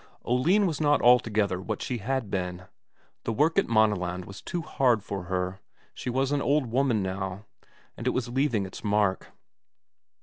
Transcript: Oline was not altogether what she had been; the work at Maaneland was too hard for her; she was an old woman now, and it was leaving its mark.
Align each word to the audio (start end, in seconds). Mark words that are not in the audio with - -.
Oline 0.25 0.65
was 0.65 0.81
not 0.81 0.99
altogether 1.03 1.61
what 1.61 1.79
she 1.79 1.99
had 1.99 2.31
been; 2.31 2.63
the 3.23 3.31
work 3.31 3.59
at 3.59 3.67
Maaneland 3.69 4.25
was 4.25 4.41
too 4.41 4.63
hard 4.63 5.03
for 5.03 5.25
her; 5.25 5.59
she 5.93 6.09
was 6.09 6.31
an 6.31 6.41
old 6.41 6.65
woman 6.65 7.03
now, 7.03 7.45
and 7.95 8.07
it 8.07 8.09
was 8.09 8.27
leaving 8.27 8.65
its 8.65 8.83
mark. 8.83 9.27